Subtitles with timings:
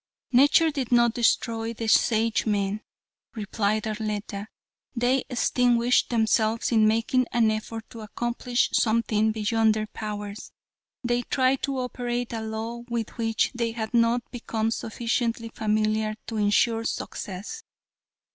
[0.31, 2.81] "Nature did not destroy the Sagemen,"
[3.35, 4.47] replied Arletta,
[4.95, 10.53] "they extinguished themselves in making an effort to accomplish something beyond their powers.
[11.03, 16.37] They tried to operate a law with which they had not become sufficiently familiar to
[16.37, 17.63] insure success.